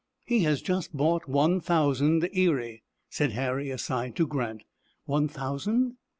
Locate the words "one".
1.29-1.59, 5.05-5.27